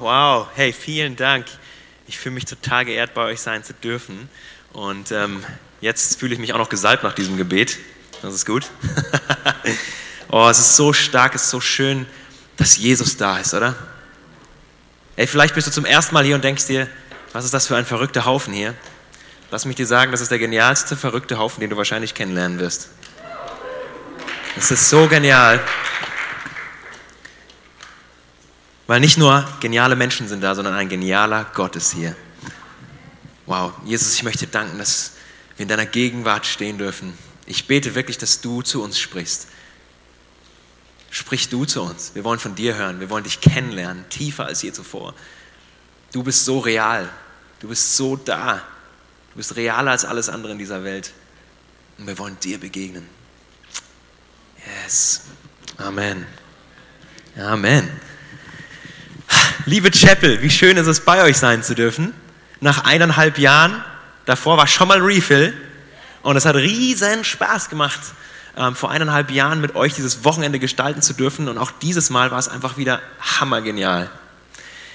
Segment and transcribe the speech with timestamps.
[0.00, 1.46] wow, hey, vielen Dank.
[2.06, 4.28] Ich fühle mich total geehrt, bei euch sein zu dürfen.
[4.72, 5.44] Und ähm,
[5.80, 7.78] jetzt fühle ich mich auch noch gesalbt nach diesem Gebet.
[8.22, 8.70] Das ist gut.
[10.30, 12.06] oh, es ist so stark, es ist so schön,
[12.56, 13.76] dass Jesus da ist, oder?
[15.16, 16.88] Ey, vielleicht bist du zum ersten Mal hier und denkst dir,
[17.32, 18.74] was ist das für ein verrückter Haufen hier?
[19.50, 22.90] Lass mich dir sagen, das ist der genialste verrückte Haufen, den du wahrscheinlich kennenlernen wirst.
[24.56, 25.60] Es ist so genial.
[28.88, 32.16] Weil nicht nur geniale Menschen sind da, sondern ein genialer Gott ist hier.
[33.44, 35.12] Wow, Jesus, ich möchte danken, dass
[35.56, 37.12] wir in deiner Gegenwart stehen dürfen.
[37.44, 39.48] Ich bete wirklich, dass du zu uns sprichst.
[41.10, 42.14] Sprich du zu uns.
[42.14, 42.98] Wir wollen von dir hören.
[42.98, 45.14] Wir wollen dich kennenlernen, tiefer als je zuvor.
[46.12, 47.10] Du bist so real.
[47.60, 48.62] Du bist so da.
[49.32, 51.12] Du bist realer als alles andere in dieser Welt.
[51.98, 53.06] Und wir wollen dir begegnen.
[54.82, 55.24] Yes.
[55.76, 56.26] Amen.
[57.36, 58.07] Amen.
[59.68, 62.14] Liebe Chapel, wie schön ist es, bei euch sein zu dürfen.
[62.62, 63.84] Nach eineinhalb Jahren,
[64.24, 65.52] davor war schon mal Refill
[66.22, 68.00] und es hat riesen Spaß gemacht,
[68.56, 72.30] ähm, vor eineinhalb Jahren mit euch dieses Wochenende gestalten zu dürfen und auch dieses Mal
[72.30, 74.08] war es einfach wieder hammergenial.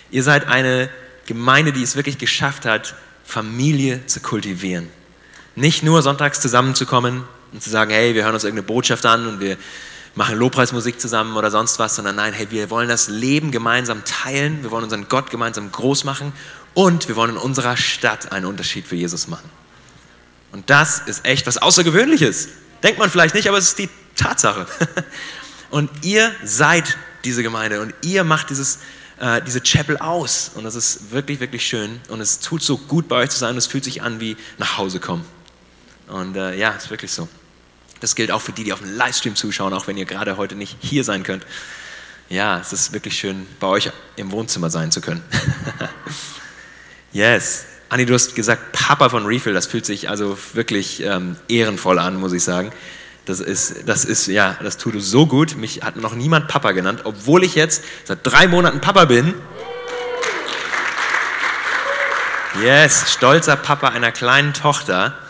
[0.10, 0.90] Ihr seid eine
[1.28, 4.90] Gemeinde, die es wirklich geschafft hat, Familie zu kultivieren.
[5.54, 9.40] Nicht nur sonntags zusammenzukommen und zu sagen, hey, wir hören uns irgendeine Botschaft an und
[9.40, 9.56] wir
[10.16, 14.64] machen Lobpreismusik zusammen oder sonst was, sondern nein, hey, wir wollen das Leben gemeinsam teilen,
[14.64, 16.34] wir wollen unseren Gott gemeinsam groß machen
[16.74, 19.50] und wir wollen in unserer Stadt einen Unterschied für Jesus machen.
[20.52, 22.50] Und das ist echt was Außergewöhnliches.
[22.84, 24.68] Denkt man vielleicht nicht, aber es ist die Tatsache.
[25.72, 28.78] Und ihr seid diese Gemeinde und ihr macht dieses,
[29.20, 30.52] äh, diese Chapel aus.
[30.54, 32.00] Und das ist wirklich, wirklich schön.
[32.10, 34.78] Und es tut so gut bei euch zu sein es fühlt sich an wie nach
[34.78, 35.26] Hause kommen.
[36.08, 37.28] Und äh, ja, ist wirklich so.
[38.04, 40.56] Das gilt auch für die, die auf dem Livestream zuschauen, auch wenn ihr gerade heute
[40.56, 41.46] nicht hier sein könnt.
[42.28, 45.24] Ja, es ist wirklich schön, bei euch im Wohnzimmer sein zu können.
[47.14, 47.64] yes.
[47.88, 52.18] Anni, du hast gesagt, Papa von Refill, das fühlt sich also wirklich ähm, ehrenvoll an,
[52.18, 52.74] muss ich sagen.
[53.24, 55.56] Das ist, das ist, ja, das tut so gut.
[55.56, 59.34] Mich hat noch niemand Papa genannt, obwohl ich jetzt seit drei Monaten Papa bin.
[62.62, 65.23] Yes, stolzer Papa einer kleinen Tochter.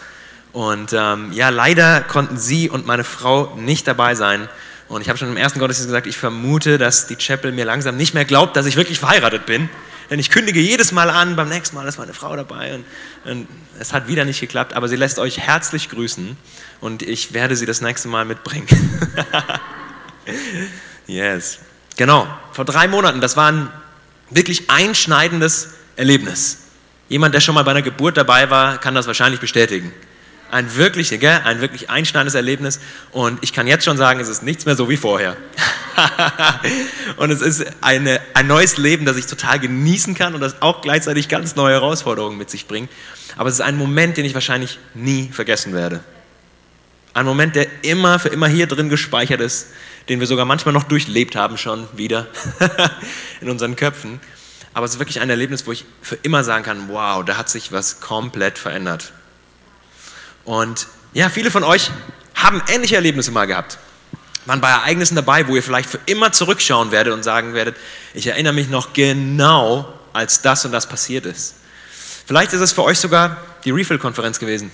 [0.53, 4.47] Und ähm, ja, leider konnten sie und meine Frau nicht dabei sein.
[4.87, 7.97] Und ich habe schon im ersten Gottesdienst gesagt, ich vermute, dass die Chapel mir langsam
[7.97, 9.67] nicht mehr glaubt, dass ich wirklich verheiratet bin.
[10.11, 12.75] Denn ich kündige jedes Mal an, beim nächsten Mal ist meine Frau dabei.
[12.75, 12.85] Und,
[13.31, 13.47] und
[13.79, 16.37] es hat wieder nicht geklappt, aber sie lässt euch herzlich grüßen.
[16.81, 18.67] Und ich werde sie das nächste Mal mitbringen.
[21.07, 21.57] yes.
[21.97, 23.69] Genau, vor drei Monaten, das war ein
[24.29, 26.59] wirklich einschneidendes Erlebnis.
[27.09, 29.91] Jemand, der schon mal bei einer Geburt dabei war, kann das wahrscheinlich bestätigen
[30.53, 32.79] ein wirklich, gell, ein wirklich einschneidendes Erlebnis.
[33.11, 35.35] Und ich kann jetzt schon sagen, es ist nichts mehr so wie vorher.
[37.17, 40.81] und es ist eine, ein neues Leben, das ich total genießen kann und das auch
[40.81, 42.91] gleichzeitig ganz neue Herausforderungen mit sich bringt.
[43.35, 46.03] Aber es ist ein Moment, den ich wahrscheinlich nie vergessen werde.
[47.15, 49.67] Ein Moment, der immer für immer hier drin gespeichert ist,
[50.07, 52.27] den wir sogar manchmal noch durchlebt haben schon wieder
[53.41, 54.19] in unseren Köpfen.
[54.75, 57.49] Aber es ist wirklich ein Erlebnis, wo ich für immer sagen kann, wow, da hat
[57.49, 59.13] sich was komplett verändert.
[60.45, 61.91] Und ja, viele von euch
[62.35, 63.77] haben ähnliche Erlebnisse mal gehabt.
[64.45, 67.77] Waren bei Ereignissen dabei, wo ihr vielleicht für immer zurückschauen werdet und sagen werdet,
[68.13, 71.55] ich erinnere mich noch genau, als das und das passiert ist.
[72.25, 74.71] Vielleicht ist es für euch sogar die Refill-Konferenz gewesen.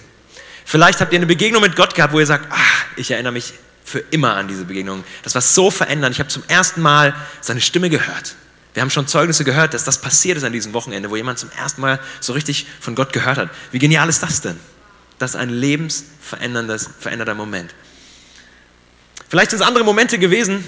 [0.66, 3.54] Vielleicht habt ihr eine Begegnung mit Gott gehabt, wo ihr sagt, ach, ich erinnere mich
[3.84, 5.04] für immer an diese Begegnung.
[5.24, 6.14] Das war so verändernd.
[6.16, 8.36] Ich habe zum ersten Mal seine Stimme gehört.
[8.74, 11.50] Wir haben schon Zeugnisse gehört, dass das passiert ist an diesem Wochenende, wo jemand zum
[11.58, 13.50] ersten Mal so richtig von Gott gehört hat.
[13.72, 14.60] Wie genial ist das denn?
[15.20, 17.76] Das ist ein lebensverändernder Moment.
[19.28, 20.64] Vielleicht sind es andere Momente gewesen.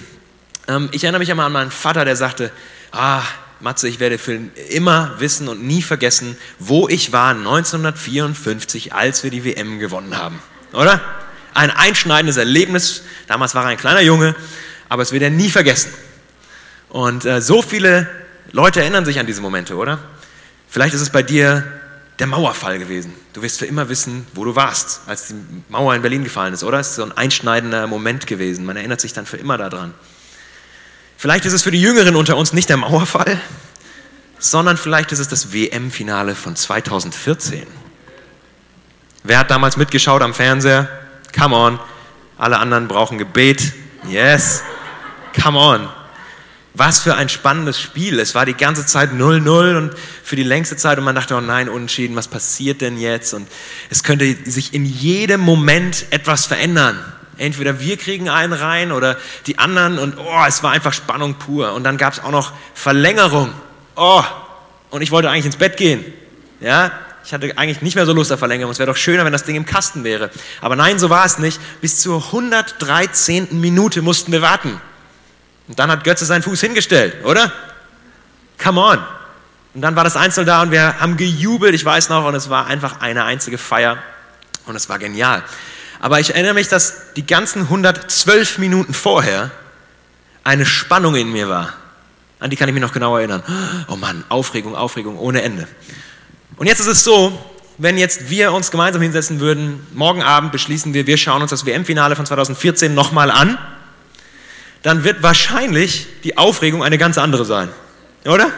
[0.68, 2.52] Ähm, ich erinnere mich einmal an meinen Vater, der sagte,
[2.92, 3.24] ah,
[3.62, 4.40] Matze, ich werde für
[4.70, 10.42] immer wissen und nie vergessen, wo ich war 1954, als wir die WM gewonnen haben.
[10.74, 11.00] Oder?
[11.54, 13.04] Ein einschneidendes Erlebnis.
[13.28, 14.36] Damals war er ein kleiner Junge,
[14.90, 15.92] aber es wird er nie vergessen.
[16.90, 18.10] Und äh, so viele
[18.52, 20.00] Leute erinnern sich an diese Momente, oder?
[20.68, 21.81] Vielleicht ist es bei dir
[22.22, 23.16] der Mauerfall gewesen.
[23.34, 25.34] Du wirst für immer wissen, wo du warst, als die
[25.70, 26.80] Mauer in Berlin gefallen ist, oder?
[26.80, 28.64] Es ist so ein einschneidender Moment gewesen.
[28.64, 29.96] Man erinnert sich dann für immer daran.
[31.18, 33.42] Vielleicht ist es für die Jüngeren unter uns nicht der Mauerfall,
[34.38, 37.66] sondern vielleicht ist es das WM-Finale von 2014.
[39.24, 40.90] Wer hat damals mitgeschaut am Fernseher?
[41.36, 41.80] Come on.
[42.38, 43.74] Alle anderen brauchen Gebet.
[44.08, 44.62] Yes.
[45.42, 45.90] Come on.
[46.74, 48.20] Was für ein spannendes Spiel.
[48.20, 49.92] Es war die ganze Zeit 0-0 und
[50.24, 53.34] für die längste Zeit und man dachte, oh nein, unentschieden, was passiert denn jetzt?
[53.34, 53.48] Und
[53.90, 56.98] es könnte sich in jedem Moment etwas verändern.
[57.38, 61.74] Entweder wir kriegen einen rein oder die anderen und oh, es war einfach Spannung pur.
[61.74, 63.52] Und dann gab es auch noch Verlängerung.
[63.96, 64.24] oh,
[64.92, 66.06] und ich wollte eigentlich ins Bett gehen.
[66.60, 66.92] Ja,
[67.26, 68.72] ich hatte eigentlich nicht mehr so Lust auf Verlängerung.
[68.72, 70.30] Es wäre doch schöner, wenn das Ding im Kasten wäre.
[70.62, 71.60] Aber nein, so war es nicht.
[71.82, 73.60] Bis zur 113.
[73.60, 74.80] Minute mussten wir warten.
[75.72, 77.50] Und dann hat Götze seinen Fuß hingestellt, oder?
[78.62, 79.00] Come on.
[79.74, 82.50] Und dann war das Einzel da und wir haben gejubelt, ich weiß noch, und es
[82.50, 83.98] war einfach eine einzige Feier
[84.66, 85.44] und es war genial.
[86.02, 89.50] Aber ich erinnere mich, dass die ganzen 112 Minuten vorher
[90.44, 91.72] eine Spannung in mir war.
[92.42, 93.42] An die kann ich mich noch genau erinnern.
[93.88, 95.70] Oh Mann, Aufregung, Aufregung ohne Ende.
[96.58, 97.40] Und jetzt ist es so,
[97.78, 101.66] wenn jetzt wir uns gemeinsam hinsetzen würden, morgen Abend beschließen wir, wir schauen uns das
[101.66, 103.58] WM-Finale von 2014 nochmal an,
[104.84, 107.70] dann wird wahrscheinlich die Aufregung eine ganz andere sein.
[108.26, 108.52] Oder?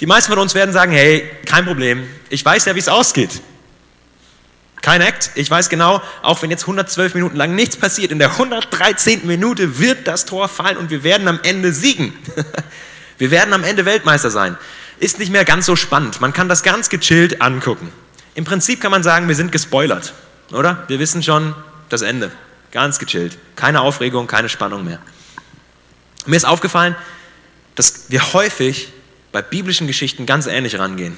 [0.00, 3.40] Die meisten von uns werden sagen, hey, kein Problem, ich weiß ja, wie es ausgeht.
[4.82, 8.32] Kein Act, ich weiß genau, auch wenn jetzt 112 Minuten lang nichts passiert, in der
[8.32, 9.26] 113.
[9.26, 12.12] Minute wird das Tor fallen und wir werden am Ende siegen.
[13.16, 14.58] Wir werden am Ende Weltmeister sein.
[14.98, 16.20] Ist nicht mehr ganz so spannend.
[16.20, 17.92] Man kann das ganz gechillt angucken.
[18.34, 20.14] Im Prinzip kann man sagen, wir sind gespoilert,
[20.50, 20.82] oder?
[20.88, 21.54] Wir wissen schon
[21.88, 22.32] das Ende.
[22.72, 23.38] Ganz gechillt.
[23.54, 24.98] Keine Aufregung, keine Spannung mehr.
[26.26, 26.96] Mir ist aufgefallen,
[27.74, 28.92] dass wir häufig
[29.32, 31.16] bei biblischen Geschichten ganz ähnlich rangehen.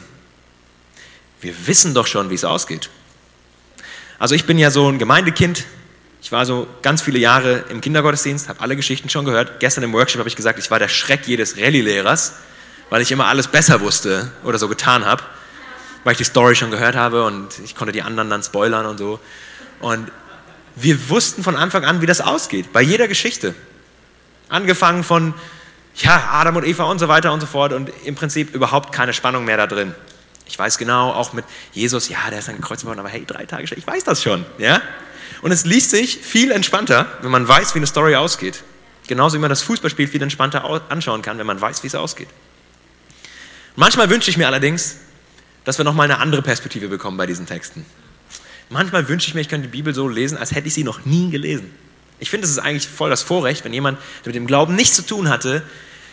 [1.41, 2.89] Wir wissen doch schon, wie es ausgeht.
[4.19, 5.65] Also ich bin ja so ein Gemeindekind.
[6.23, 9.61] Ich war so ganz viele Jahre im Kindergottesdienst, habe alle Geschichten schon gehört.
[9.61, 12.33] Gestern im Workshop habe ich gesagt, ich war der Schreck jedes Rallye-Lehrers,
[12.89, 15.23] weil ich immer alles besser wusste oder so getan habe,
[16.05, 18.99] weil ich die Story schon gehört habe und ich konnte die anderen dann spoilern und
[18.99, 19.21] so.
[19.81, 20.11] Und
[20.75, 23.55] wir wussten von Anfang an, wie das ausgeht, bei jeder Geschichte.
[24.49, 25.35] Angefangen von
[25.97, 29.13] ja, Adam und Eva und so weiter und so fort und im Prinzip überhaupt keine
[29.13, 29.95] Spannung mehr da drin.
[30.47, 33.47] Ich weiß genau, auch mit Jesus, ja, der ist dann gekreuzt worden, aber hey, drei
[33.47, 34.81] Tage später, ich weiß das schon, ja.
[35.43, 38.63] Und es liest sich viel entspannter, wenn man weiß, wie eine Story ausgeht.
[39.07, 42.29] Genauso wie man das Fußballspiel viel entspannter anschauen kann, wenn man weiß, wie es ausgeht.
[43.75, 44.97] Manchmal wünsche ich mir allerdings,
[45.65, 47.85] dass wir nochmal eine andere Perspektive bekommen bei diesen Texten.
[48.71, 51.05] Manchmal wünsche ich mir, ich könnte die Bibel so lesen, als hätte ich sie noch
[51.05, 51.73] nie gelesen.
[52.19, 54.97] Ich finde, es ist eigentlich voll das Vorrecht, wenn jemand, der mit dem Glauben nichts
[54.97, 55.63] zu tun hatte,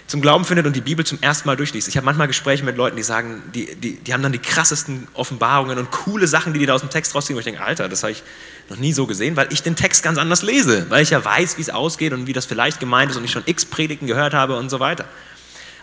[0.06, 1.88] zum Glauben findet und die Bibel zum ersten Mal durchliest.
[1.88, 5.08] Ich habe manchmal Gespräche mit Leuten, die sagen, die, die, die haben dann die krassesten
[5.14, 7.88] Offenbarungen und coole Sachen, die die da aus dem Text rausziehen, wo ich denke, Alter,
[7.88, 8.24] das habe ich
[8.70, 11.58] noch nie so gesehen, weil ich den Text ganz anders lese, weil ich ja weiß,
[11.58, 14.34] wie es ausgeht und wie das vielleicht gemeint ist und ich schon x Predigten gehört
[14.34, 15.06] habe und so weiter.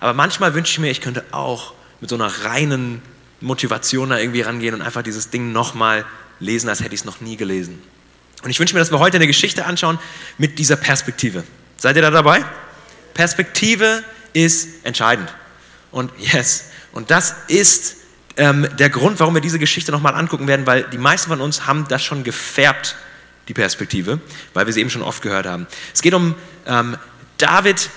[0.00, 3.02] Aber manchmal wünsche ich mir, ich könnte auch mit so einer reinen
[3.40, 6.04] Motivation da irgendwie rangehen und einfach dieses Ding nochmal
[6.40, 7.82] lesen, als hätte ich es noch nie gelesen.
[8.42, 9.98] Und ich wünsche mir, dass wir heute eine Geschichte anschauen
[10.38, 11.44] mit dieser Perspektive.
[11.76, 12.44] Seid ihr da dabei?
[13.14, 14.02] Perspektive
[14.32, 15.32] ist entscheidend.
[15.90, 17.96] Und yes, und das ist
[18.36, 21.66] ähm, der Grund, warum wir diese Geschichte nochmal angucken werden, weil die meisten von uns
[21.66, 22.96] haben das schon gefärbt,
[23.48, 24.20] die Perspektive,
[24.54, 25.66] weil wir sie eben schon oft gehört haben.
[25.92, 26.34] Es geht um
[26.66, 26.96] ähm,
[27.38, 27.90] David,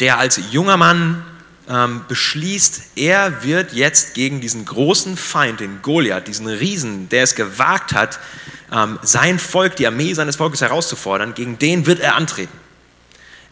[0.00, 1.24] der als junger Mann
[1.68, 7.34] ähm, beschließt, er wird jetzt gegen diesen großen Feind, den Goliath, diesen Riesen, der es
[7.34, 8.18] gewagt hat,
[8.72, 12.58] ähm, sein Volk, die Armee seines Volkes herauszufordern, gegen den wird er antreten.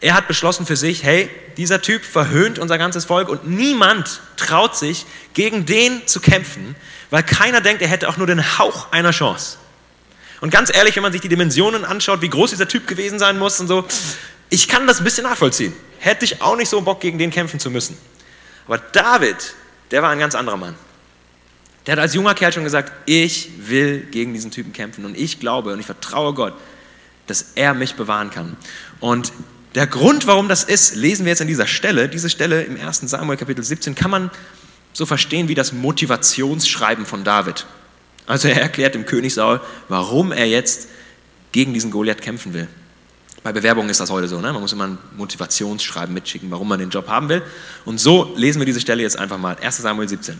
[0.01, 4.75] Er hat beschlossen für sich, hey, dieser Typ verhöhnt unser ganzes Volk und niemand traut
[4.75, 6.75] sich, gegen den zu kämpfen,
[7.11, 9.57] weil keiner denkt, er hätte auch nur den Hauch einer Chance.
[10.41, 13.37] Und ganz ehrlich, wenn man sich die Dimensionen anschaut, wie groß dieser Typ gewesen sein
[13.37, 13.85] muss und so,
[14.49, 15.73] ich kann das ein bisschen nachvollziehen.
[15.99, 17.95] Hätte ich auch nicht so Bock, gegen den kämpfen zu müssen.
[18.65, 19.53] Aber David,
[19.91, 20.75] der war ein ganz anderer Mann.
[21.85, 25.39] Der hat als junger Kerl schon gesagt, ich will gegen diesen Typen kämpfen und ich
[25.39, 26.53] glaube und ich vertraue Gott,
[27.27, 28.55] dass er mich bewahren kann.
[28.99, 29.31] Und
[29.73, 32.09] der Grund, warum das ist, lesen wir jetzt an dieser Stelle.
[32.09, 33.01] Diese Stelle im 1.
[33.05, 34.29] Samuel Kapitel 17 kann man
[34.93, 37.65] so verstehen wie das Motivationsschreiben von David.
[38.27, 40.89] Also er erklärt dem König Saul, warum er jetzt
[41.51, 42.67] gegen diesen Goliath kämpfen will.
[43.43, 44.53] Bei Bewerbungen ist das heute so, ne?
[44.53, 47.41] man muss immer ein Motivationsschreiben mitschicken, warum man den Job haben will.
[47.85, 49.57] Und so lesen wir diese Stelle jetzt einfach mal.
[49.59, 49.77] 1.
[49.77, 50.39] Samuel 17.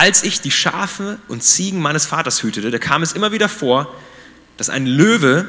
[0.00, 3.94] Als ich die Schafe und Ziegen meines Vaters hütete, da kam es immer wieder vor,
[4.56, 5.46] dass ein Löwe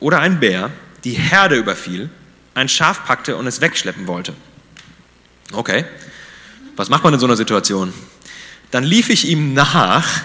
[0.00, 0.70] oder ein Bär
[1.04, 2.08] die Herde überfiel,
[2.54, 4.32] ein Schaf packte und es wegschleppen wollte.
[5.52, 5.84] Okay,
[6.74, 7.92] was macht man in so einer Situation?
[8.70, 10.22] Dann lief ich ihm nach,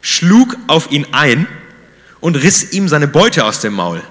[0.00, 1.46] schlug auf ihn ein
[2.22, 4.02] und riss ihm seine Beute aus dem Maul.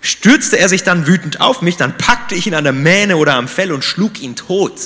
[0.00, 3.34] Stürzte er sich dann wütend auf mich, dann packte ich ihn an der Mähne oder
[3.34, 4.80] am Fell und schlug ihn tot.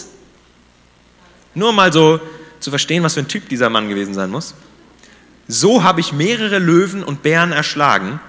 [1.54, 2.20] Nur mal so
[2.60, 4.54] zu verstehen, was für ein Typ dieser Mann gewesen sein muss.
[5.48, 8.20] So habe ich mehrere Löwen und Bären erschlagen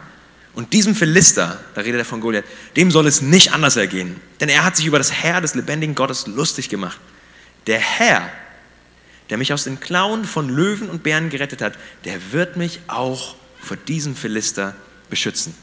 [0.55, 4.19] und diesem Philister, da redet er von Goliath, dem soll es nicht anders ergehen.
[4.39, 6.99] Denn er hat sich über das Herr des lebendigen Gottes lustig gemacht.
[7.65, 8.29] Der Herr,
[9.29, 11.73] der mich aus den Klauen von Löwen und Bären gerettet hat,
[12.05, 14.75] der wird mich auch vor diesem Philister
[15.09, 15.55] beschützen.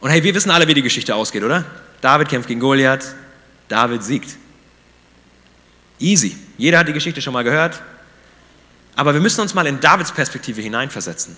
[0.00, 1.64] Und hey, wir wissen alle, wie die Geschichte ausgeht, oder?
[2.00, 3.14] David kämpft gegen Goliath,
[3.68, 4.36] David siegt.
[5.98, 6.36] Easy.
[6.58, 7.82] Jeder hat die Geschichte schon mal gehört.
[8.96, 11.36] Aber wir müssen uns mal in Davids Perspektive hineinversetzen.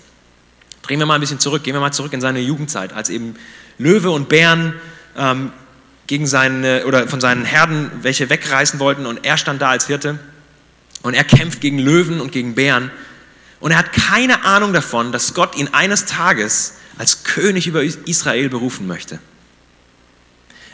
[0.81, 3.35] Drehen wir mal ein bisschen zurück, gehen wir mal zurück in seine Jugendzeit, als eben
[3.77, 4.73] Löwe und Bären
[5.17, 5.51] ähm,
[6.07, 10.17] gegen seine, oder von seinen Herden welche wegreißen wollten und er stand da als Hirte
[11.03, 12.91] und er kämpft gegen Löwen und gegen Bären
[13.59, 18.49] und er hat keine Ahnung davon, dass Gott ihn eines Tages als König über Israel
[18.49, 19.19] berufen möchte.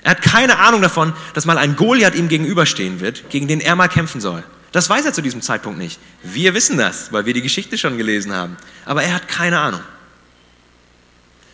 [0.05, 3.75] Er hat keine Ahnung davon, dass mal ein Goliath ihm gegenüberstehen wird, gegen den er
[3.75, 4.43] mal kämpfen soll.
[4.71, 5.99] Das weiß er zu diesem Zeitpunkt nicht.
[6.21, 8.55] Wir wissen das, weil wir die Geschichte schon gelesen haben.
[8.85, 9.81] Aber er hat keine Ahnung.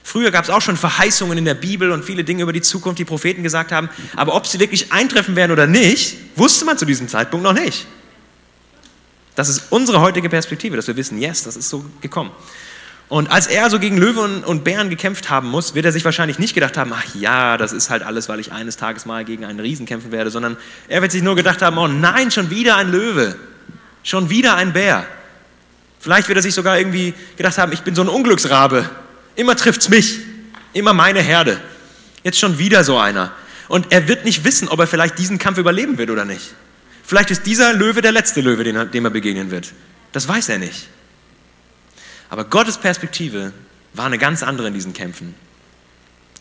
[0.03, 2.99] Früher gab es auch schon Verheißungen in der Bibel und viele Dinge über die Zukunft,
[2.99, 3.89] die Propheten gesagt haben.
[4.17, 7.87] Aber ob sie wirklich eintreffen werden oder nicht, wusste man zu diesem Zeitpunkt noch nicht.
[9.35, 12.31] Das ist unsere heutige Perspektive, dass wir wissen, yes, das ist so gekommen.
[13.11, 16.39] Und als er so gegen Löwen und Bären gekämpft haben muss, wird er sich wahrscheinlich
[16.39, 19.43] nicht gedacht haben, ach ja, das ist halt alles, weil ich eines Tages mal gegen
[19.43, 20.55] einen Riesen kämpfen werde, sondern
[20.87, 23.35] er wird sich nur gedacht haben, oh nein, schon wieder ein Löwe,
[24.01, 25.05] schon wieder ein Bär.
[25.99, 28.89] Vielleicht wird er sich sogar irgendwie gedacht haben, ich bin so ein Unglücksrabe,
[29.35, 30.19] immer trifft's mich,
[30.71, 31.59] immer meine Herde.
[32.23, 33.33] Jetzt schon wieder so einer.
[33.67, 36.53] Und er wird nicht wissen, ob er vielleicht diesen Kampf überleben wird oder nicht.
[37.03, 39.73] Vielleicht ist dieser Löwe der letzte Löwe, dem er begegnen wird.
[40.13, 40.87] Das weiß er nicht.
[42.31, 43.51] Aber Gottes Perspektive
[43.93, 45.35] war eine ganz andere in diesen Kämpfen.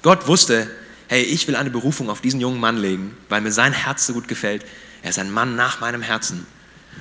[0.02, 0.70] Gott wusste,
[1.08, 4.12] hey, ich will eine Berufung auf diesen jungen Mann legen, weil mir sein Herz so
[4.12, 4.64] gut gefällt.
[5.02, 6.46] Er ist ein Mann nach meinem Herzen.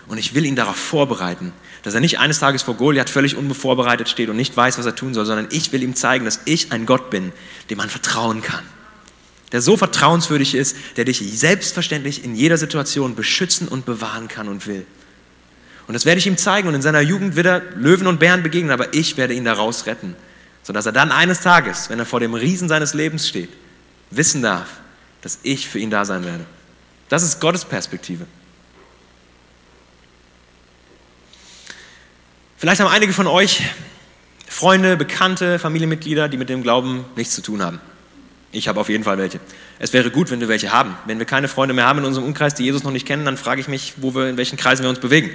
[0.08, 1.54] Und ich will ihn darauf vorbereiten,
[1.84, 4.96] dass er nicht eines Tages vor Goliath völlig unvorbereitet steht und nicht weiß, was er
[4.96, 7.32] tun soll, sondern ich will ihm zeigen, dass ich ein Gott bin,
[7.70, 8.66] dem man vertrauen kann.
[9.52, 14.66] Der so vertrauenswürdig ist, der dich selbstverständlich in jeder Situation beschützen und bewahren kann und
[14.66, 14.88] will.
[15.90, 18.44] Und das werde ich ihm zeigen und in seiner Jugend wird er Löwen und Bären
[18.44, 20.16] begegnen, aber ich werde ihn daraus retten,
[20.62, 23.50] sodass er dann eines Tages, wenn er vor dem Riesen seines Lebens steht,
[24.12, 24.68] wissen darf,
[25.22, 26.46] dass ich für ihn da sein werde.
[27.10, 28.28] Das ist Gottes Perspektive.
[32.58, 33.64] Vielleicht haben einige von euch
[34.48, 37.82] Freunde, Bekannte, Familienmitglieder, die mit dem Glauben nichts zu tun haben.
[38.52, 39.40] Ich habe auf jeden Fall welche.
[39.78, 40.98] Es wäre gut, wenn wir welche haben.
[41.06, 43.38] Wenn wir keine Freunde mehr haben in unserem Umkreis, die Jesus noch nicht kennen, dann
[43.38, 45.30] frage ich mich, wo wir, in welchen Kreisen wir uns bewegen.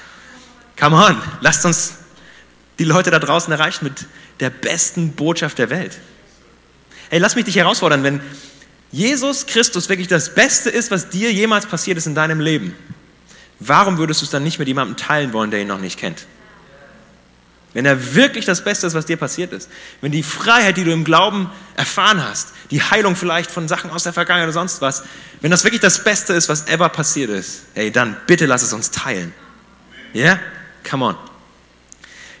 [0.78, 1.94] Come on, lasst uns
[2.78, 4.06] die Leute da draußen erreichen mit
[4.40, 5.98] der besten Botschaft der Welt.
[7.10, 8.20] Hey, lass mich dich herausfordern, wenn
[8.90, 12.74] Jesus Christus wirklich das Beste ist, was dir jemals passiert ist in deinem Leben,
[13.58, 16.26] warum würdest du es dann nicht mit jemandem teilen wollen, der ihn noch nicht kennt?
[17.72, 19.68] Wenn er wirklich das Beste ist, was dir passiert ist,
[20.00, 24.02] wenn die Freiheit, die du im Glauben erfahren hast, die Heilung vielleicht von Sachen aus
[24.02, 25.04] der Vergangenheit oder sonst was,
[25.40, 28.72] wenn das wirklich das Beste ist, was ever passiert ist, hey, dann bitte lass es
[28.72, 29.32] uns teilen.
[30.12, 30.24] Ja?
[30.24, 30.40] Yeah?
[30.88, 31.16] Come on.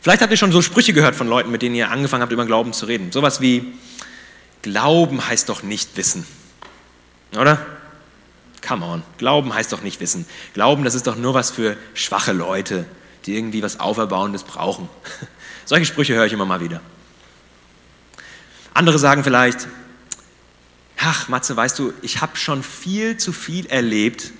[0.00, 2.46] Vielleicht habt ihr schon so Sprüche gehört von Leuten, mit denen ihr angefangen habt, über
[2.46, 3.12] Glauben zu reden.
[3.12, 3.74] Sowas wie,
[4.62, 6.26] Glauben heißt doch nicht wissen.
[7.38, 7.64] Oder?
[8.66, 9.02] Come on.
[9.18, 10.26] Glauben heißt doch nicht wissen.
[10.54, 12.86] Glauben, das ist doch nur was für schwache Leute
[13.26, 14.88] die irgendwie was Auferbauendes brauchen.
[15.64, 16.80] Solche Sprüche höre ich immer mal wieder.
[18.74, 19.68] Andere sagen vielleicht,
[20.98, 24.32] ach Matze, weißt du, ich habe schon viel zu viel erlebt,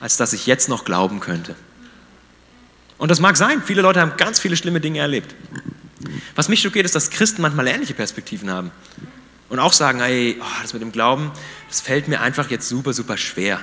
[0.00, 1.54] als dass ich jetzt noch glauben könnte.
[2.98, 5.34] Und das mag sein, viele Leute haben ganz viele schlimme Dinge erlebt.
[6.34, 8.70] Was mich schockiert, ist, dass Christen manchmal ähnliche Perspektiven haben
[9.48, 11.30] und auch sagen, ey, oh, das mit dem Glauben,
[11.68, 13.60] das fällt mir einfach jetzt super, super schwer.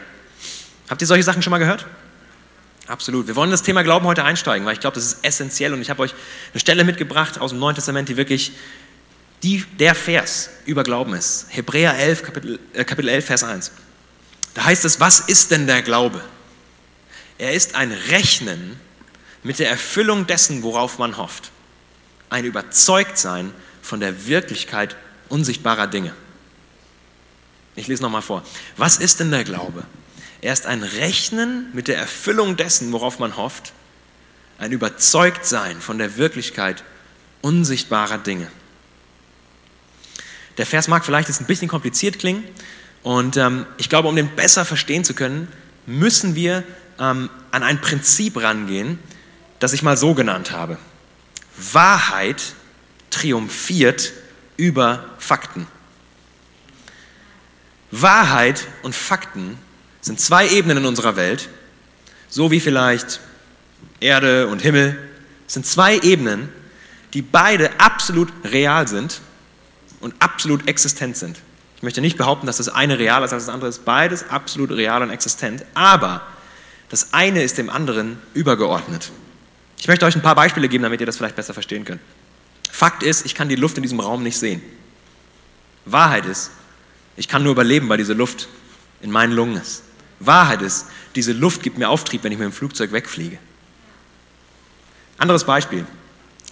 [0.89, 1.85] Habt ihr solche Sachen schon mal gehört?
[2.91, 3.25] Absolut.
[3.27, 5.89] Wir wollen das Thema Glauben heute einsteigen, weil ich glaube, das ist essentiell und ich
[5.89, 6.13] habe euch
[6.51, 8.51] eine Stelle mitgebracht aus dem Neuen Testament, die wirklich
[9.43, 11.45] die, der Vers über Glauben ist.
[11.48, 13.71] Hebräer 11, Kapitel, äh, Kapitel 11, Vers 1.
[14.55, 16.21] Da heißt es, was ist denn der Glaube?
[17.38, 18.77] Er ist ein Rechnen
[19.41, 21.51] mit der Erfüllung dessen, worauf man hofft.
[22.29, 24.98] Ein Überzeugtsein von der Wirklichkeit
[25.29, 26.13] unsichtbarer Dinge.
[27.77, 28.43] Ich lese nochmal vor.
[28.75, 29.86] Was ist denn der Glaube?
[30.41, 33.74] Er ist ein Rechnen mit der Erfüllung dessen, worauf man hofft,
[34.57, 36.83] ein Überzeugtsein von der Wirklichkeit
[37.41, 38.48] unsichtbarer Dinge.
[40.57, 42.43] Der Vers mag vielleicht jetzt ein bisschen kompliziert klingen
[43.03, 45.48] und ähm, ich glaube, um den besser verstehen zu können,
[45.86, 46.63] müssen wir
[47.00, 49.00] ähm, an ein Prinzip rangehen,
[49.60, 50.77] das ich mal so genannt habe.
[51.71, 52.53] Wahrheit
[53.10, 54.13] triumphiert
[54.57, 55.67] über Fakten.
[57.91, 59.57] Wahrheit und Fakten
[60.01, 61.50] sind zwei Ebenen in unserer Welt,
[62.29, 63.20] so wie vielleicht
[64.00, 64.98] Erde und Himmel,
[65.48, 66.50] es sind zwei Ebenen,
[67.13, 69.22] die beide absolut real sind
[70.00, 71.38] und absolut existent sind.
[71.77, 73.86] Ich möchte nicht behaupten, dass das eine real ist als das andere ist.
[73.86, 75.65] Beides absolut real und existent.
[75.74, 76.22] Aber
[76.89, 79.12] das eine ist dem anderen übergeordnet.
[79.77, 82.01] Ich möchte euch ein paar Beispiele geben, damit ihr das vielleicht besser verstehen könnt.
[82.72, 84.62] Fakt ist, ich kann die Luft in diesem Raum nicht sehen.
[85.86, 86.51] Wahrheit ist,
[87.17, 88.48] Ich kann nur überleben, weil diese Luft
[89.01, 89.84] in meinen Lungen ist.
[90.25, 93.37] Wahrheit ist, diese Luft gibt mir Auftrieb, wenn ich mit dem Flugzeug wegfliege.
[95.17, 95.85] Anderes Beispiel.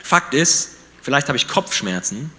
[0.04, 0.72] Fakt ist,
[1.02, 2.32] vielleicht habe ich Kopfschmerzen,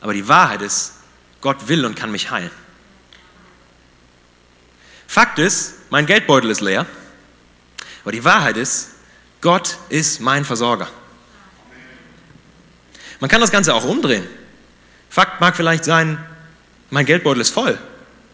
[0.00, 0.94] aber die Wahrheit ist,
[1.40, 2.50] Gott will und kann mich heilen.
[5.06, 6.86] Fakt ist, mein Geldbeutel ist leer,
[8.02, 8.90] aber die Wahrheit ist,
[9.40, 10.88] Gott ist mein Versorger.
[13.20, 14.26] Man kann das Ganze auch umdrehen.
[15.10, 16.24] Fakt mag vielleicht sein,
[16.90, 17.78] mein Geldbeutel ist voll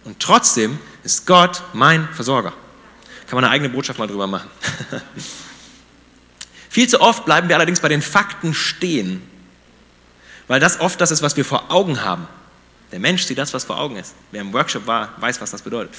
[0.05, 0.79] und trotzdem
[1.09, 2.53] ist Gott mein Versorger.
[3.29, 4.51] Kann man eine eigene Botschaft mal drüber machen.
[6.69, 9.23] Viel zu oft bleiben wir allerdings bei den Fakten stehen,
[10.49, 12.29] weil das oft das ist, was wir vor Augen haben.
[12.93, 14.15] Der Mensch sieht das, was vor Augen ist.
[14.33, 15.95] Wer im Workshop war, weiß, was das bedeutet.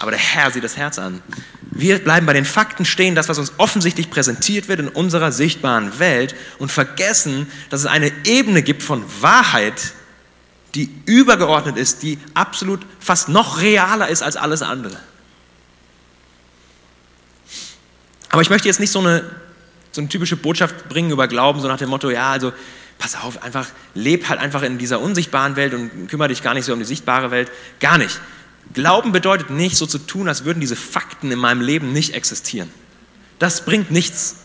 [0.00, 1.22] Aber der Herr sieht das Herz an.
[1.70, 6.00] Wir bleiben bei den Fakten stehen, das, was uns offensichtlich präsentiert wird in unserer sichtbaren
[6.00, 9.92] Welt und vergessen, dass es eine Ebene gibt von Wahrheit,
[10.74, 14.98] die übergeordnet ist, die absolut fast noch realer ist als alles andere.
[18.30, 19.24] Aber ich möchte jetzt nicht so eine,
[19.92, 22.52] so eine typische Botschaft bringen über Glauben, so nach dem Motto, ja, also
[22.98, 26.64] pass auf, einfach leb halt einfach in dieser unsichtbaren Welt und kümmere dich gar nicht
[26.64, 27.50] so um die sichtbare Welt.
[27.80, 28.20] Gar nicht.
[28.72, 32.70] Glauben bedeutet nicht, so zu tun, als würden diese Fakten in meinem Leben nicht existieren.
[33.38, 34.36] Das bringt nichts.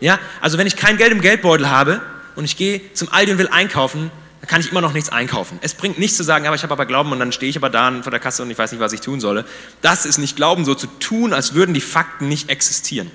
[0.00, 2.00] Ja, also wenn ich kein Geld im Geldbeutel habe
[2.36, 4.10] und ich gehe zum Aldi und will einkaufen,
[4.40, 5.58] dann kann ich immer noch nichts einkaufen.
[5.62, 7.70] Es bringt nichts zu sagen, aber ich habe aber Glauben und dann stehe ich aber
[7.70, 9.44] da vor der Kasse und ich weiß nicht, was ich tun solle.
[9.82, 13.10] Das ist nicht Glauben, so zu tun, als würden die Fakten nicht existieren.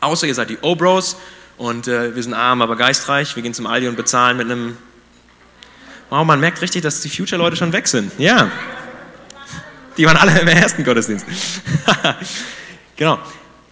[0.00, 1.16] Außer ihr seid die Obros
[1.58, 3.36] und äh, wir sind arm, aber geistreich.
[3.36, 4.76] Wir gehen zum Aldi und bezahlen mit einem.
[6.08, 8.12] Wow, man merkt richtig, dass die Future-Leute schon weg sind.
[8.18, 8.50] Ja.
[9.96, 11.26] Die waren alle im ersten Gottesdienst.
[12.96, 13.18] genau.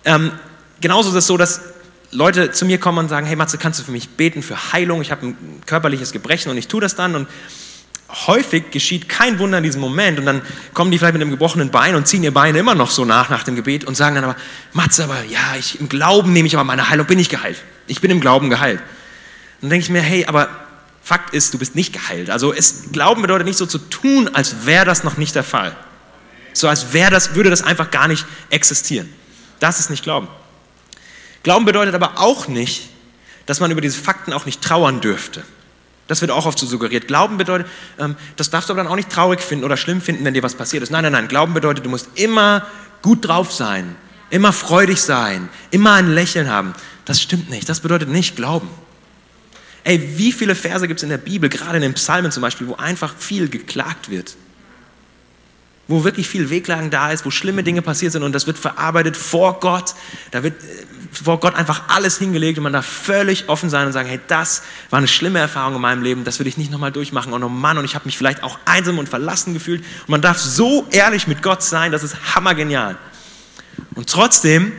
[0.04, 0.32] Ähm,
[0.80, 1.73] genauso ist es so, dass
[2.14, 5.02] Leute zu mir kommen und sagen, hey Matze, kannst du für mich beten für Heilung?
[5.02, 7.28] Ich habe ein körperliches Gebrechen und ich tue das dann und
[8.26, 10.42] häufig geschieht kein Wunder in diesem Moment und dann
[10.72, 13.30] kommen die vielleicht mit einem gebrochenen Bein und ziehen ihr Bein immer noch so nach
[13.30, 14.36] nach dem Gebet und sagen dann aber,
[14.72, 17.60] Matze, aber ja, ich, im Glauben nehme ich aber meine Heilung, bin ich geheilt.
[17.88, 18.78] Ich bin im Glauben geheilt.
[18.78, 20.48] Und dann denke ich mir, hey, aber
[21.02, 22.30] Fakt ist, du bist nicht geheilt.
[22.30, 25.76] Also es, Glauben bedeutet nicht so zu tun, als wäre das noch nicht der Fall.
[26.52, 29.12] So als wäre das, würde das einfach gar nicht existieren.
[29.58, 30.28] Das ist nicht Glauben.
[31.44, 32.88] Glauben bedeutet aber auch nicht,
[33.46, 35.44] dass man über diese Fakten auch nicht trauern dürfte.
[36.08, 37.06] Das wird auch oft so suggeriert.
[37.06, 40.24] Glauben bedeutet, ähm, das darfst du aber dann auch nicht traurig finden oder schlimm finden,
[40.24, 40.90] wenn dir was passiert ist.
[40.90, 41.28] Nein, nein, nein.
[41.28, 42.66] Glauben bedeutet, du musst immer
[43.02, 43.94] gut drauf sein,
[44.30, 46.74] immer freudig sein, immer ein Lächeln haben.
[47.04, 47.68] Das stimmt nicht.
[47.68, 48.68] Das bedeutet nicht Glauben.
[49.82, 52.66] Ey, wie viele Verse gibt es in der Bibel, gerade in den Psalmen zum Beispiel,
[52.66, 54.34] wo einfach viel geklagt wird?
[55.86, 59.16] Wo wirklich viel Wehklagen da ist, wo schlimme Dinge passiert sind und das wird verarbeitet
[59.16, 59.94] vor Gott.
[60.30, 60.66] Da wird äh,
[61.12, 64.62] vor Gott einfach alles hingelegt und man darf völlig offen sein und sagen, hey, das
[64.90, 67.32] war eine schlimme Erfahrung in meinem Leben, das will ich nicht nochmal durchmachen.
[67.32, 69.82] Und oh Mann, und ich habe mich vielleicht auch einsam und verlassen gefühlt.
[69.82, 72.96] Und man darf so ehrlich mit Gott sein, das ist hammergenial.
[73.94, 74.72] Und trotzdem,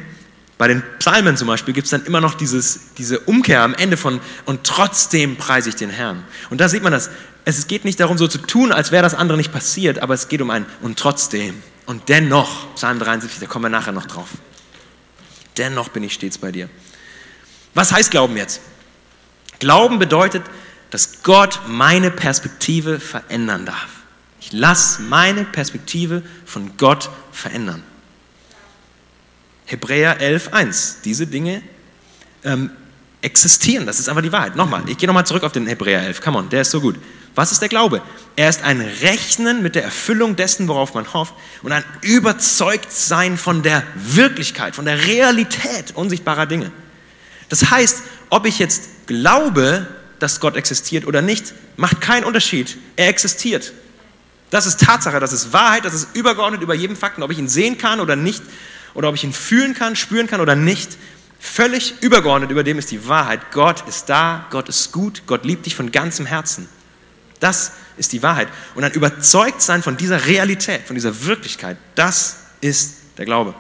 [0.58, 3.98] bei den Psalmen zum Beispiel, gibt es dann immer noch dieses, diese Umkehr am Ende
[3.98, 6.24] von, und trotzdem preise ich den Herrn.
[6.50, 7.10] Und da sieht man das,
[7.44, 10.28] es geht nicht darum, so zu tun, als wäre das andere nicht passiert, aber es
[10.30, 14.30] geht um ein und trotzdem und dennoch, Psalm 73, da kommen wir nachher noch drauf.
[15.58, 16.70] Dennoch bin ich stets bei dir.
[17.74, 18.62] Was heißt Glauben jetzt?
[19.60, 20.44] Glauben bedeutet,
[20.90, 23.88] dass Gott meine Perspektive verändern darf.
[24.40, 27.84] Ich lasse meine Perspektive von Gott verändern.
[29.66, 30.98] Hebräer 11.1.
[31.04, 31.62] Diese Dinge
[32.44, 32.72] ähm,
[33.22, 34.56] existieren, das ist einfach die Wahrheit.
[34.56, 36.22] Nochmal, ich gehe nochmal zurück auf den Hebräer 11.
[36.22, 36.96] Come on, der ist so gut.
[37.34, 38.02] Was ist der Glaube?
[38.38, 43.62] Er ist ein Rechnen mit der Erfüllung dessen, worauf man hofft und ein Überzeugtsein von
[43.62, 46.72] der Wirklichkeit, von der Realität unsichtbarer Dinge.
[47.50, 49.88] Das heißt, ob ich jetzt glaube,
[50.20, 52.78] dass Gott existiert oder nicht, macht keinen Unterschied.
[52.96, 53.74] Er existiert.
[54.50, 57.50] Das ist Tatsache, das ist Wahrheit, das ist übergeordnet über jedem Fakten, ob ich ihn
[57.50, 58.42] sehen kann oder nicht,
[58.96, 60.98] oder ob ich ihn fühlen kann, spüren kann oder nicht.
[61.40, 63.52] Völlig übergeordnet über dem ist die Wahrheit.
[63.52, 66.68] Gott ist da, Gott ist gut, Gott liebt dich von ganzem Herzen.
[67.40, 68.48] Das ist die Wahrheit.
[68.74, 73.54] Und dann überzeugt sein von dieser Realität, von dieser Wirklichkeit, das ist der Glaube.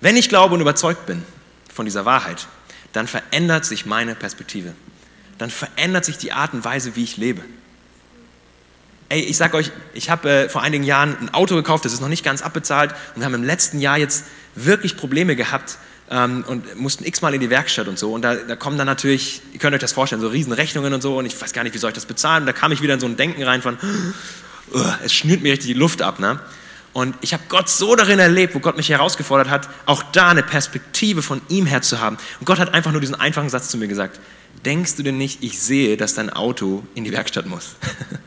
[0.00, 1.24] Wenn ich glaube und überzeugt bin
[1.72, 2.46] von dieser Wahrheit,
[2.92, 4.74] dann verändert sich meine Perspektive.
[5.38, 7.42] Dann verändert sich die Art und Weise, wie ich lebe.
[9.08, 12.00] Ey, ich sag euch, ich habe äh, vor einigen Jahren ein Auto gekauft, das ist
[12.00, 15.78] noch nicht ganz abbezahlt und wir haben im letzten Jahr jetzt wirklich Probleme gehabt,
[16.10, 18.12] ähm, und mussten x-mal in die Werkstatt und so.
[18.12, 21.18] Und da, da, kommen dann natürlich, ihr könnt euch das vorstellen, so Riesenrechnungen und so.
[21.18, 22.42] Und ich weiß gar nicht, wie soll ich das bezahlen.
[22.42, 23.76] Und da kam ich wieder in so ein Denken rein von,
[24.72, 26.20] uh, es schnürt mir richtig die Luft ab.
[26.20, 26.38] Ne?
[26.92, 30.42] Und ich habe Gott so darin erlebt, wo Gott mich herausgefordert hat, auch da eine
[30.42, 32.16] Perspektive von ihm her zu haben.
[32.40, 34.20] Und Gott hat einfach nur diesen einfachen Satz zu mir gesagt.
[34.64, 37.74] Denkst du denn nicht, ich sehe, dass dein Auto in die Werkstatt muss?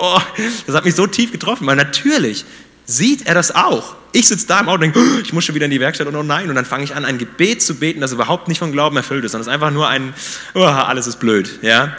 [0.00, 0.20] oh,
[0.66, 2.44] das hat mich so tief getroffen, weil natürlich
[2.86, 3.94] sieht er das auch.
[4.12, 6.08] Ich sitze da im Auto und denke, oh, ich muss schon wieder in die Werkstatt
[6.08, 6.48] und oh nein.
[6.48, 9.24] Und dann fange ich an, ein Gebet zu beten, das überhaupt nicht von Glauben erfüllt
[9.24, 10.14] ist, sondern es ist einfach nur ein,
[10.54, 11.60] oh, alles ist blöd.
[11.62, 11.96] Ja?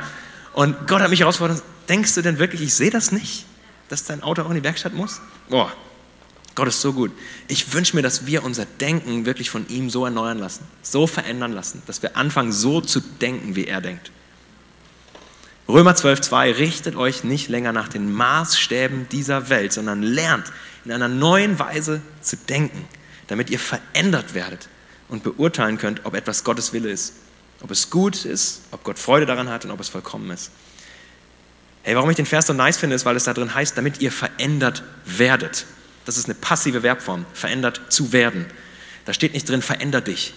[0.54, 3.46] Und Gott hat mich herausgefordert, denkst du denn wirklich, ich sehe das nicht,
[3.88, 5.22] dass dein Auto auch in die Werkstatt muss?
[5.50, 5.68] Oh,
[6.56, 7.12] Gott ist so gut.
[7.48, 11.54] Ich wünsche mir, dass wir unser Denken wirklich von ihm so erneuern lassen, so verändern
[11.54, 14.12] lassen, dass wir anfangen, so zu denken, wie er denkt.
[15.68, 20.52] Römer 12,2 richtet euch nicht länger nach den Maßstäben dieser Welt, sondern lernt
[20.84, 22.88] in einer neuen Weise zu denken,
[23.28, 24.68] damit ihr verändert werdet
[25.08, 27.14] und beurteilen könnt, ob etwas Gottes Wille ist,
[27.62, 30.52] ob es gut ist, ob Gott Freude daran hat und ob es vollkommen ist.
[31.84, 34.02] Hey, warum ich den Vers so nice finde, ist, weil es da drin heißt, damit
[34.02, 35.66] ihr verändert werdet.
[36.06, 38.46] Das ist eine passive Verbform, verändert zu werden.
[39.06, 40.34] Da steht nicht drin, veränder dich.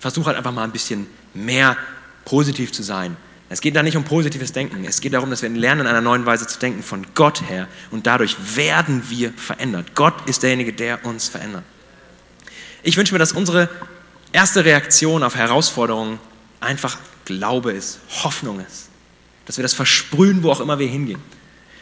[0.00, 1.76] Versuch halt einfach mal ein bisschen mehr
[2.24, 3.16] positiv zu sein.
[3.48, 4.84] Es geht da nicht um positives Denken.
[4.84, 7.68] Es geht darum, dass wir lernen, in einer neuen Weise zu denken von Gott her.
[7.90, 9.94] Und dadurch werden wir verändert.
[9.94, 11.62] Gott ist derjenige, der uns verändert.
[12.82, 13.68] Ich wünsche mir, dass unsere
[14.32, 16.18] erste Reaktion auf Herausforderungen
[16.60, 18.88] einfach Glaube ist, Hoffnung ist.
[19.44, 21.20] Dass wir das versprühen, wo auch immer wir hingehen.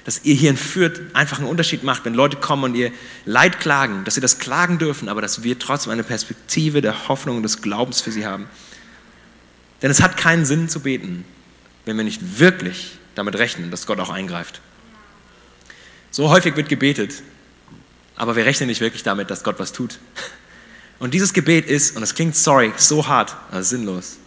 [0.04, 2.92] Dass ihr hier in Fürth einfach einen Unterschied macht, wenn Leute kommen und ihr
[3.24, 7.38] Leid klagen, dass sie das klagen dürfen, aber dass wir trotzdem eine Perspektive der Hoffnung
[7.38, 8.46] und des Glaubens für sie haben.
[9.80, 11.24] Denn es hat keinen Sinn zu beten,
[11.84, 14.60] wenn wir nicht wirklich damit rechnen, dass Gott auch eingreift.
[16.10, 17.22] So häufig wird gebetet,
[18.16, 19.98] aber wir rechnen nicht wirklich damit, dass Gott was tut.
[20.98, 24.18] Und dieses Gebet ist, und das klingt, sorry, so hart, aber sinnlos.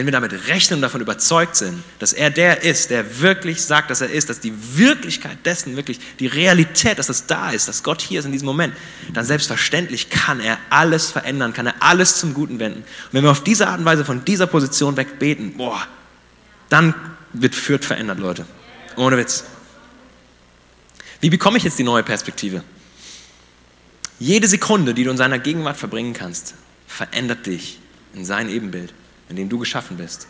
[0.00, 3.90] Wenn wir damit rechnen und davon überzeugt sind, dass er der ist, der wirklich sagt,
[3.90, 7.82] dass er ist, dass die Wirklichkeit dessen wirklich, die Realität, dass es da ist, dass
[7.82, 8.74] Gott hier ist in diesem Moment,
[9.12, 12.78] dann selbstverständlich kann er alles verändern, kann er alles zum Guten wenden.
[12.78, 15.86] Und wenn wir auf diese Art und Weise von dieser Position weg beten, boah,
[16.70, 16.94] dann
[17.34, 18.46] wird Fürth verändert, Leute.
[18.96, 19.44] Ohne Witz.
[21.20, 22.64] Wie bekomme ich jetzt die neue Perspektive?
[24.18, 26.54] Jede Sekunde, die du in seiner Gegenwart verbringen kannst,
[26.86, 27.80] verändert dich
[28.14, 28.94] in sein Ebenbild
[29.30, 30.26] in dem du geschaffen bist.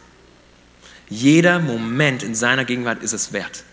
[1.09, 3.65] Jeder Moment in seiner Gegenwart ist es wert.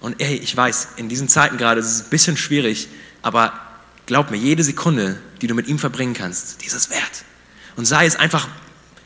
[0.00, 2.88] Und ey, ich weiß, in diesen Zeiten gerade ist es ein bisschen schwierig,
[3.22, 3.52] aber
[4.06, 7.24] glaub mir, jede Sekunde, die du mit ihm verbringen kannst, die ist es wert.
[7.76, 8.48] Und sei es einfach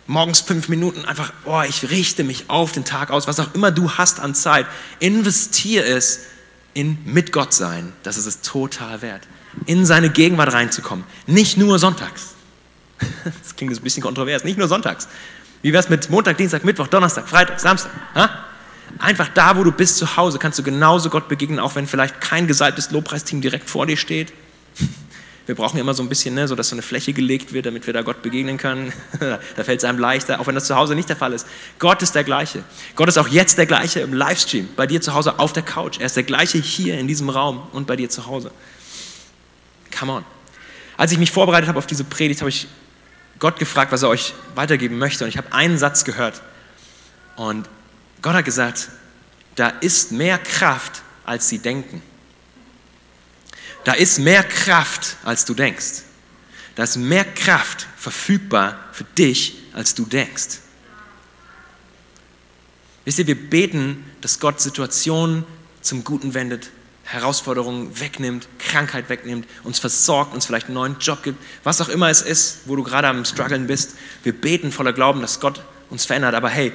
[0.07, 3.71] morgens fünf Minuten, einfach, oh, ich richte mich auf den Tag aus, was auch immer
[3.71, 4.67] du hast an Zeit,
[5.01, 6.21] investier es
[6.73, 7.93] in mit Gott sein.
[8.03, 9.23] Das ist es total wert.
[9.67, 11.05] In seine Gegenwart reinzukommen.
[11.27, 12.35] Nicht nur sonntags.
[13.43, 15.09] Das klingt ein bisschen kontrovers, nicht nur sonntags,
[15.67, 17.91] wie wäre es mit Montag, Dienstag, Mittwoch, Donnerstag, Freitag, Samstag?
[18.15, 18.31] Ha?
[19.01, 22.21] Einfach da, wo du bist, zu Hause, kannst du genauso Gott begegnen, auch wenn vielleicht
[22.21, 24.33] kein gesalbtes Lobpreisteam direkt vor dir steht.
[25.45, 27.85] Wir brauchen immer so ein bisschen, ne, so dass so eine Fläche gelegt wird, damit
[27.85, 28.93] wir da Gott begegnen können.
[29.19, 31.49] da fällt es einem leichter, auch wenn das zu Hause nicht der Fall ist.
[31.81, 32.63] Gott ist der gleiche.
[32.95, 35.99] Gott ist auch jetzt der gleiche im Livestream, bei dir zu Hause auf der Couch.
[35.99, 38.53] Er ist der gleiche hier in diesem Raum und bei dir zu Hause.
[39.99, 40.25] Come on.
[40.97, 42.69] Als ich mich vorbereitet habe auf diese Predigt, habe ich
[43.39, 45.25] Gott gefragt, was er euch weitergeben möchte.
[45.25, 46.43] Und ich habe einen Satz gehört.
[47.37, 47.69] Und
[48.23, 48.89] Gott hat gesagt,
[49.55, 52.03] da ist mehr Kraft, als sie denken.
[53.85, 56.03] Da ist mehr Kraft, als du denkst.
[56.75, 60.59] Da ist mehr Kraft verfügbar für dich, als du denkst.
[63.05, 65.45] Wisst ihr, wir beten, dass Gott Situationen
[65.81, 66.71] zum Guten wendet,
[67.07, 72.11] Herausforderungen wegnimmt, Krankheit wegnimmt, uns versorgt, uns vielleicht einen neuen Job gibt, was auch immer
[72.11, 73.97] es ist, wo du gerade am struggeln bist.
[74.25, 76.73] Wir beten voller Glauben, dass Gott uns verändert, aber hey,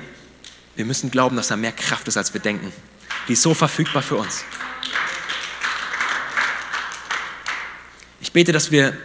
[0.78, 2.72] wir müssen glauben, dass da mehr Kraft ist, als wir denken.
[3.28, 4.46] Die ist so verfügbar für uns.
[8.22, 8.98] Ich bete, dass wir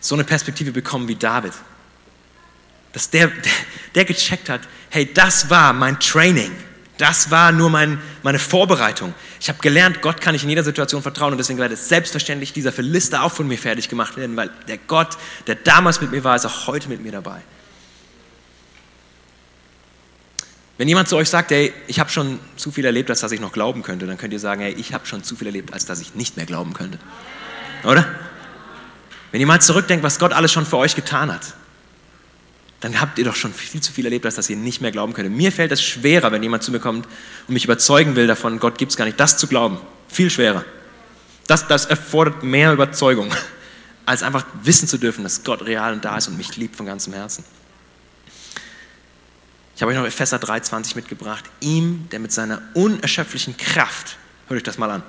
[0.00, 1.54] so eine Perspektive bekommen wie David.
[2.92, 3.52] Dass der, der,
[3.94, 6.52] der gecheckt hat, hey, das war mein Training.
[6.98, 9.14] Das war nur mein, meine Vorbereitung.
[9.38, 12.72] Ich habe gelernt, Gott kann ich in jeder Situation vertrauen und deswegen werde selbstverständlich dieser
[12.72, 16.36] Philister auch von mir fertig gemacht werden, weil der Gott, der damals mit mir war,
[16.36, 17.42] ist auch heute mit mir dabei.
[20.78, 23.40] Wenn jemand zu euch sagt, hey, ich habe schon zu viel erlebt, als dass ich
[23.40, 25.86] noch glauben könnte, dann könnt ihr sagen, hey, ich habe schon zu viel erlebt, als
[25.86, 26.98] dass ich nicht mehr glauben könnte.
[27.84, 28.06] Oder?
[29.32, 31.54] Wenn ihr mal zurückdenkt, was Gott alles schon für euch getan hat,
[32.86, 35.12] dann habt ihr doch schon viel zu viel erlebt, als dass ihr nicht mehr glauben
[35.12, 35.36] könnt.
[35.36, 37.04] Mir fällt es schwerer, wenn jemand zu mir kommt
[37.48, 39.78] und mich überzeugen will davon, Gott gibt es gar nicht, das zu glauben.
[40.06, 40.64] Viel schwerer.
[41.48, 43.34] Das, das erfordert mehr Überzeugung,
[44.06, 46.86] als einfach wissen zu dürfen, dass Gott real und da ist und mich liebt von
[46.86, 47.42] ganzem Herzen.
[49.74, 51.44] Ich habe euch noch Epheser 3,20 mitgebracht.
[51.58, 55.02] Ihm, der mit seiner unerschöpflichen Kraft, hört euch das mal an,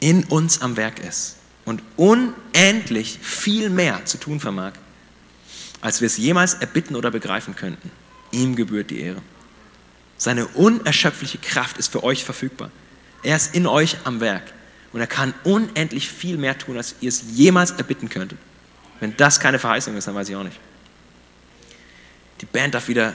[0.00, 4.72] in uns am Werk ist und unendlich viel mehr zu tun vermag,
[5.80, 7.90] als wir es jemals erbitten oder begreifen könnten.
[8.30, 9.22] Ihm gebührt die Ehre.
[10.16, 12.70] Seine unerschöpfliche Kraft ist für euch verfügbar.
[13.22, 14.42] Er ist in euch am Werk
[14.92, 18.38] und er kann unendlich viel mehr tun, als ihr es jemals erbitten könntet.
[19.00, 20.58] Wenn das keine Verheißung ist, dann weiß ich auch nicht.
[22.40, 23.14] Die Band darf wieder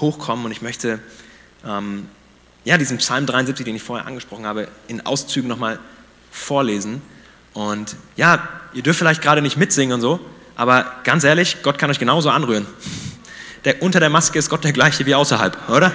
[0.00, 1.00] hochkommen und ich möchte
[1.66, 2.08] ähm,
[2.64, 5.78] ja, diesen Psalm 73, den ich vorher angesprochen habe, in Auszügen nochmal
[6.30, 7.02] vorlesen.
[7.52, 10.20] Und ja, ihr dürft vielleicht gerade nicht mitsingen und so,
[10.56, 12.66] aber ganz ehrlich, Gott kann euch genauso anrühren.
[13.64, 15.92] Der, unter der Maske ist Gott der gleiche wie außerhalb, oder?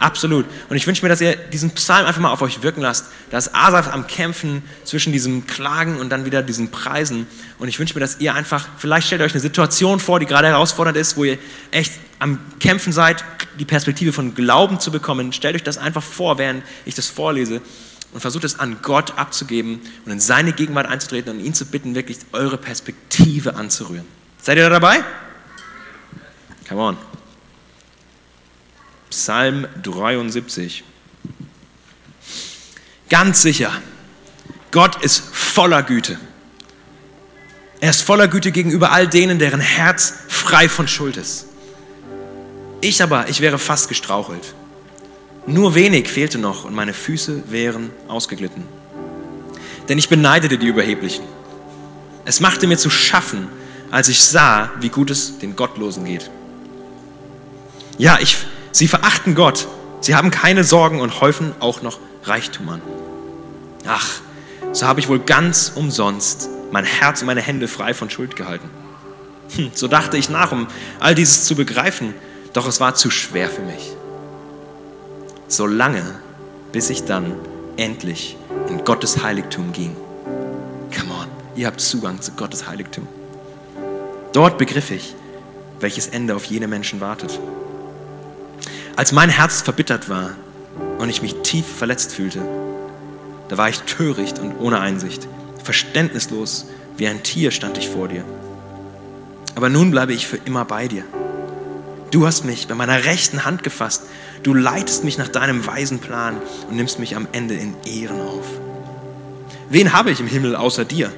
[0.00, 0.46] Absolut.
[0.70, 3.08] Und ich wünsche mir, dass ihr diesen Psalm einfach mal auf euch wirken lasst.
[3.30, 7.26] Da ist Asaf am Kämpfen zwischen diesem Klagen und dann wieder diesen Preisen.
[7.58, 10.48] Und ich wünsche mir, dass ihr einfach, vielleicht stellt euch eine Situation vor, die gerade
[10.48, 11.36] herausfordernd ist, wo ihr
[11.70, 13.22] echt am Kämpfen seid,
[13.58, 15.34] die Perspektive von Glauben zu bekommen.
[15.34, 17.60] Stellt euch das einfach vor, während ich das vorlese.
[18.12, 21.94] Und versucht es an Gott abzugeben und in seine Gegenwart einzutreten und ihn zu bitten,
[21.94, 24.06] wirklich eure Perspektive anzurühren.
[24.42, 25.04] Seid ihr da dabei?
[26.68, 26.96] Come on.
[29.10, 30.84] Psalm 73.
[33.08, 33.72] Ganz sicher,
[34.70, 36.18] Gott ist voller Güte.
[37.80, 41.46] Er ist voller Güte gegenüber all denen, deren Herz frei von Schuld ist.
[42.80, 44.54] Ich aber, ich wäre fast gestrauchelt.
[45.46, 48.64] Nur wenig fehlte noch und meine Füße wären ausgeglitten.
[49.88, 51.24] Denn ich beneidete die Überheblichen.
[52.24, 53.48] Es machte mir zu schaffen,
[53.90, 56.30] als ich sah, wie gut es den Gottlosen geht.
[57.98, 58.36] Ja, ich,
[58.72, 59.66] Sie verachten Gott.
[60.00, 62.82] Sie haben keine Sorgen und häufen auch noch Reichtum an.
[63.86, 64.20] Ach,
[64.72, 68.70] so habe ich wohl ganz umsonst mein Herz und meine Hände frei von Schuld gehalten.
[69.56, 70.68] Hm, so dachte ich nach, um
[71.00, 72.14] all dieses zu begreifen,
[72.52, 73.92] doch es war zu schwer für mich.
[75.50, 76.04] So lange,
[76.70, 77.34] bis ich dann
[77.76, 78.36] endlich
[78.68, 79.96] in Gottes Heiligtum ging.
[80.96, 83.08] Come on, ihr habt Zugang zu Gottes Heiligtum.
[84.32, 85.16] Dort begriff ich,
[85.80, 87.40] welches Ende auf jene Menschen wartet.
[88.94, 90.36] Als mein Herz verbittert war
[90.98, 92.42] und ich mich tief verletzt fühlte,
[93.48, 95.26] da war ich töricht und ohne Einsicht.
[95.64, 98.24] Verständnislos wie ein Tier stand ich vor dir.
[99.56, 101.02] Aber nun bleibe ich für immer bei dir.
[102.10, 104.02] Du hast mich bei meiner rechten Hand gefasst.
[104.42, 106.36] Du leitest mich nach deinem weisen Plan
[106.68, 108.46] und nimmst mich am Ende in Ehren auf.
[109.68, 111.12] Wen habe ich im Himmel außer dir?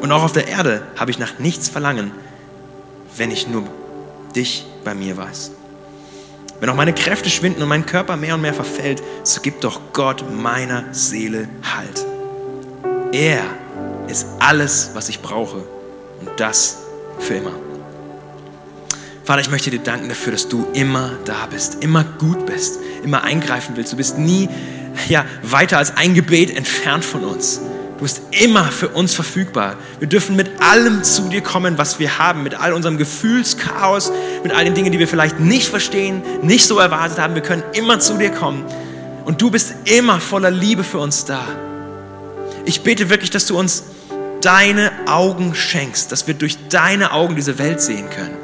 [0.00, 2.12] Und auch auf der Erde habe ich nach nichts verlangen,
[3.16, 3.64] wenn ich nur
[4.36, 5.50] dich bei mir weiß.
[6.60, 9.80] Wenn auch meine Kräfte schwinden und mein Körper mehr und mehr verfällt, so gibt doch
[9.92, 12.06] Gott meiner Seele Halt.
[13.12, 13.42] Er
[14.06, 15.64] ist alles, was ich brauche
[16.20, 16.78] und das
[17.18, 17.69] für immer.
[19.24, 23.22] Vater, ich möchte dir danken dafür, dass du immer da bist, immer gut bist, immer
[23.22, 23.92] eingreifen willst.
[23.92, 24.48] Du bist nie
[25.08, 27.60] ja, weiter als ein Gebet entfernt von uns.
[27.98, 29.76] Du bist immer für uns verfügbar.
[29.98, 34.10] Wir dürfen mit allem zu dir kommen, was wir haben, mit all unserem Gefühlschaos,
[34.42, 37.34] mit all den Dingen, die wir vielleicht nicht verstehen, nicht so erwartet haben.
[37.34, 38.64] Wir können immer zu dir kommen.
[39.26, 41.44] Und du bist immer voller Liebe für uns da.
[42.64, 43.84] Ich bete wirklich, dass du uns
[44.40, 48.39] deine Augen schenkst, dass wir durch deine Augen diese Welt sehen können.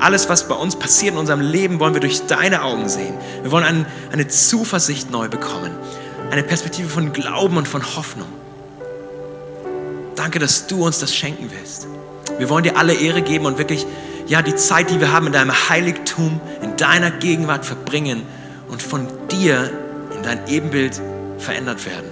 [0.00, 3.14] Alles, was bei uns passiert in unserem Leben, wollen wir durch deine Augen sehen.
[3.42, 5.72] Wir wollen eine, eine Zuversicht neu bekommen,
[6.30, 8.28] eine Perspektive von Glauben und von Hoffnung.
[10.14, 11.86] Danke, dass du uns das schenken willst.
[12.38, 13.86] Wir wollen dir alle Ehre geben und wirklich,
[14.26, 18.22] ja, die Zeit, die wir haben in deinem Heiligtum, in deiner Gegenwart verbringen
[18.68, 19.70] und von dir
[20.14, 21.00] in dein Ebenbild
[21.38, 22.06] verändert werden.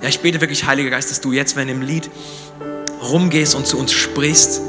[0.00, 2.10] Ja, ich bete wirklich, Heiliger Geist, dass du jetzt, wenn du im Lied
[3.02, 4.60] rumgehst und zu uns sprichst,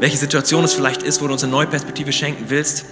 [0.00, 2.84] welche Situation es vielleicht ist, wo du uns eine neue Perspektive schenken willst,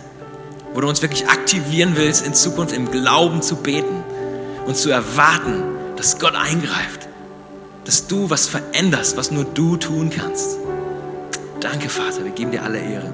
[0.72, 4.02] wo du uns wirklich aktivieren willst, in Zukunft im Glauben zu beten
[4.66, 5.62] und zu erwarten,
[5.96, 7.04] dass Gott eingreift
[7.84, 10.58] dass du was veränderst, was nur du tun kannst.
[11.60, 13.12] Danke, Vater, wir geben dir alle Ehre.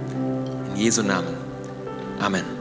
[0.70, 1.35] In Jesu Namen.
[2.20, 2.60] Amen.